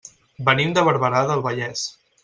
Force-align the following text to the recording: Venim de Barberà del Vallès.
Venim 0.47 0.73
de 0.79 0.85
Barberà 0.89 1.23
del 1.29 1.47
Vallès. 1.49 1.89